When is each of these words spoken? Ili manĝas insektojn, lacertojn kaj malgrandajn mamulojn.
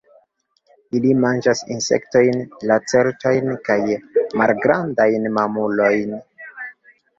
Ili 0.99 1.11
manĝas 1.25 1.61
insektojn, 1.75 2.39
lacertojn 2.71 3.53
kaj 3.69 3.79
malgrandajn 4.43 5.31
mamulojn. 5.39 6.19